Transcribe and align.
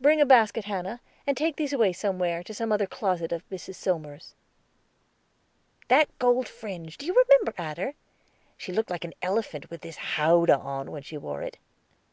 "Bring 0.00 0.20
a 0.20 0.26
basket, 0.26 0.64
Hannah, 0.64 1.00
and 1.24 1.36
take 1.36 1.54
these 1.54 1.72
away 1.72 1.92
somewhere, 1.92 2.42
to 2.42 2.52
some 2.52 2.72
other 2.72 2.84
closet 2.84 3.30
of 3.30 3.48
Mrs. 3.48 3.76
Somers's." 3.76 4.34
"That 5.86 6.08
gold 6.18 6.48
fringe, 6.48 6.98
do 6.98 7.06
you 7.06 7.14
remember, 7.14 7.54
Adder? 7.56 7.94
She 8.56 8.72
looked 8.72 8.90
like 8.90 9.04
an 9.04 9.14
elephant 9.22 9.70
with 9.70 9.84
his 9.84 9.98
howdah 10.18 10.58
on 10.58 10.90
when 10.90 11.04
she 11.04 11.16
wore 11.16 11.42
it." 11.42 11.58